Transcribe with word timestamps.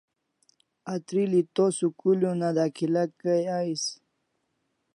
Atril'i 0.93 1.41
to 1.55 1.65
school 1.77 2.19
Una 2.31 2.49
dak'ila 2.57 3.03
kai 3.19 3.43
ais 3.59 3.83